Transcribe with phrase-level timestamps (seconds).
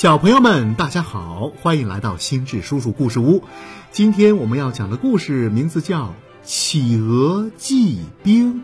[0.00, 3.42] 小朋友们，大家好，欢迎来到心智叔叔故事屋。
[3.90, 6.04] 今天我们要讲的故事名字叫
[6.44, 8.54] 《企鹅祭兵》。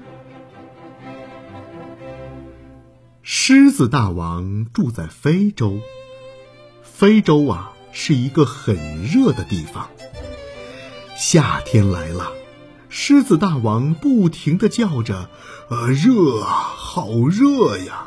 [3.20, 5.80] 狮子大王住在非洲，
[6.84, 9.88] 非洲啊是一个很热的地方。
[11.16, 12.30] 夏天来了，
[12.88, 15.28] 狮子大王不停的叫着
[15.68, 16.46] ：“啊，热啊，
[16.76, 18.06] 好热呀！”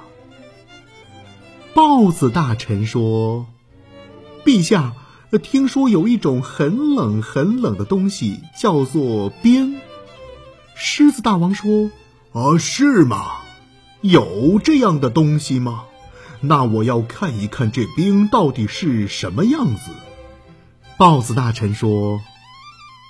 [1.77, 3.45] 豹子大臣说
[4.43, 4.93] ：“陛下，
[5.43, 9.77] 听说有一种很冷很冷的东西，叫做冰。”
[10.73, 11.91] 狮子大王说
[12.33, 13.27] ：“啊，是吗？
[14.01, 15.83] 有这样的东西吗？
[16.41, 19.91] 那我要看一看这冰到底是什么样子。”
[20.97, 22.21] 豹子大臣说：“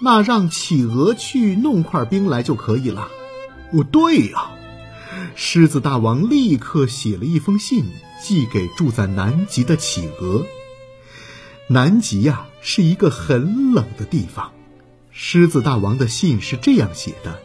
[0.03, 3.07] 那让企鹅去弄块冰来就可以了。”
[3.71, 4.51] 哦，对呀。
[5.39, 7.85] 狮子大王立刻写了一封信，
[8.23, 10.47] 寄给住在南极的企鹅。
[11.67, 14.51] 南极呀，是一个很冷的地方。
[15.11, 17.39] 狮子大王的信是这样写的：“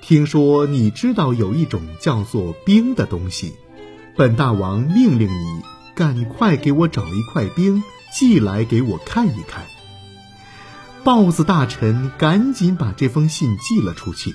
[0.00, 3.56] 听说你知道有一种叫做冰的东西，
[4.16, 5.62] 本大王命令你
[5.96, 7.82] 赶快给我找一块冰
[8.14, 9.64] 寄来给我看一看。”
[11.02, 14.32] 豹子大臣赶紧把这封信寄了出去。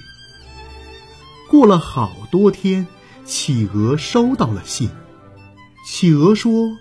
[1.47, 2.87] 过了好多天，
[3.25, 4.89] 企鹅收到了信。
[5.85, 6.77] 企鹅说：“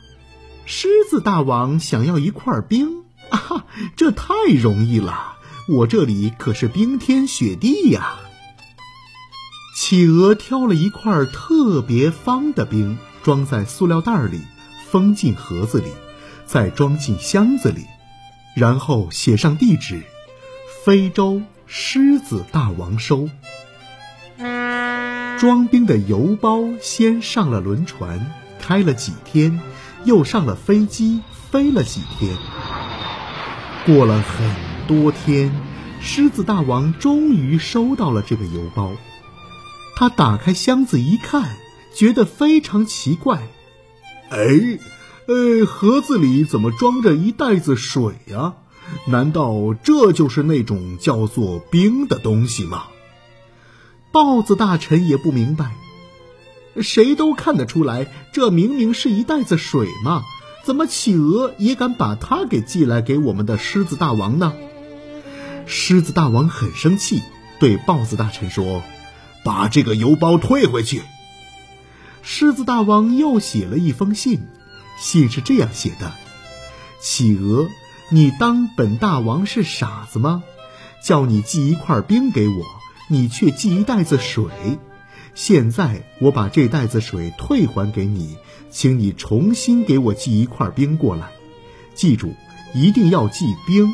[0.66, 3.64] 狮子大王想要一块冰啊，
[3.94, 5.36] 这太容易了，
[5.68, 8.16] 我这里可是冰天雪地呀。”
[9.76, 14.40] 企鹅挑了一块特别方的冰，装在塑料袋里，
[14.90, 15.92] 封进盒子里，
[16.44, 17.84] 再装进箱子里，
[18.56, 20.02] 然后写上地址：
[20.84, 23.28] 非洲狮子大王收。
[25.38, 29.60] 装冰的邮包先上了轮船，开了几天，
[30.04, 31.20] 又上了飞机，
[31.50, 32.34] 飞了几天。
[33.84, 34.50] 过了很
[34.88, 35.52] 多天，
[36.00, 38.92] 狮子大王终于收到了这个邮包。
[39.94, 41.56] 他打开箱子一看，
[41.94, 43.42] 觉得非常奇怪
[44.30, 44.38] ：“哎，
[45.26, 48.54] 呃，盒子里怎么装着一袋子水呀？
[49.06, 52.84] 难道这就是那种叫做冰的东西吗？”
[54.16, 55.72] 豹子大臣也不明白，
[56.80, 60.22] 谁都看得出来，这明明是一袋子水嘛，
[60.64, 64.54] 怎么企鹅也敢把它给寄来给我们的狮子大王呢？
[65.66, 67.20] 狮子大王很生气，
[67.60, 68.82] 对豹子大臣说
[69.44, 71.02] ：“把这个邮包退回去。”
[72.24, 74.48] 狮子大王又写了一封信，
[74.98, 76.10] 信是这样写的
[77.02, 77.68] ：“企鹅，
[78.08, 80.42] 你当本大王是傻子吗？
[81.04, 82.64] 叫你寄一块冰给我。”
[83.08, 84.50] 你却寄一袋子水，
[85.34, 88.36] 现在我把这袋子水退还给你，
[88.70, 91.30] 请你重新给我寄一块冰过来。
[91.94, 92.34] 记住，
[92.74, 93.88] 一定要寄冰，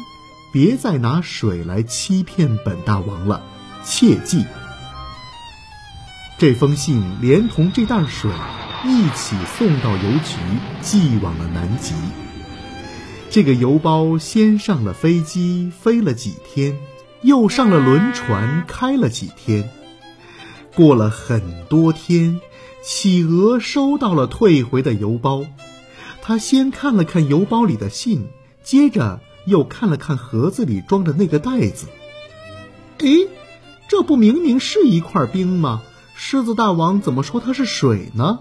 [0.53, 3.43] 别再拿水来欺骗本大王了，
[3.85, 4.45] 切记。
[6.39, 8.31] 这封信连同这袋水
[8.85, 10.37] 一起送到邮局，
[10.81, 11.95] 寄往了南极。
[13.31, 16.77] 这个邮包先上了飞机，飞了几天。
[17.23, 19.71] 又上了轮船，开了几天。
[20.75, 22.41] 过了很多天，
[22.83, 25.45] 企鹅收到了退回的邮包。
[26.21, 28.29] 他先看了看邮包里的信，
[28.63, 31.87] 接着又看了看盒子里装的那个袋子。
[32.99, 33.09] 哎，
[33.89, 35.83] 这不明明是一块冰吗？
[36.15, 38.41] 狮子大王怎么说它是水呢？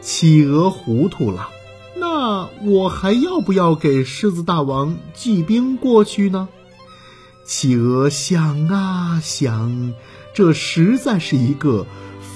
[0.00, 1.48] 企鹅糊涂了。
[1.96, 6.48] 那我还要不要给狮子大王寄冰过去呢？
[7.44, 9.92] 企鹅想啊想，
[10.34, 11.86] 这实在是一个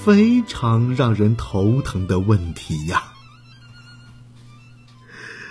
[0.03, 3.03] 非常让人头疼的问题呀。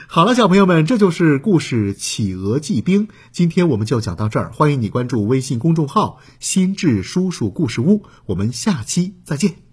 [0.06, 3.08] 好了，小朋友们，这就是故事《企鹅记冰》。
[3.30, 9.67] 今天我们就讲到这儿，欢迎你关注微信公众号“心智叔叔故事屋”，我们下期再见。